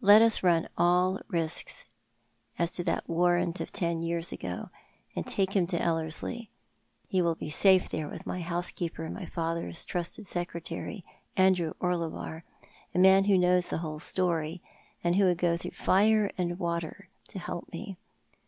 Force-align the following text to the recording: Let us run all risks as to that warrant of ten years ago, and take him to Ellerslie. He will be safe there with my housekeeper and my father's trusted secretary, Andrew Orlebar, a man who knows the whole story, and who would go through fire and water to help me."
Let 0.00 0.22
us 0.22 0.44
run 0.44 0.68
all 0.78 1.18
risks 1.26 1.84
as 2.60 2.70
to 2.74 2.84
that 2.84 3.08
warrant 3.08 3.60
of 3.60 3.72
ten 3.72 4.02
years 4.02 4.30
ago, 4.30 4.70
and 5.16 5.26
take 5.26 5.54
him 5.56 5.66
to 5.66 5.82
Ellerslie. 5.82 6.48
He 7.08 7.20
will 7.20 7.34
be 7.34 7.50
safe 7.50 7.88
there 7.88 8.06
with 8.06 8.24
my 8.24 8.40
housekeeper 8.40 9.02
and 9.04 9.12
my 9.12 9.26
father's 9.26 9.84
trusted 9.84 10.26
secretary, 10.28 11.04
Andrew 11.36 11.72
Orlebar, 11.80 12.44
a 12.94 12.98
man 13.00 13.24
who 13.24 13.36
knows 13.36 13.68
the 13.68 13.78
whole 13.78 13.98
story, 13.98 14.62
and 15.02 15.16
who 15.16 15.24
would 15.24 15.38
go 15.38 15.56
through 15.56 15.72
fire 15.72 16.30
and 16.38 16.60
water 16.60 17.08
to 17.30 17.40
help 17.40 17.68
me." 17.72 17.96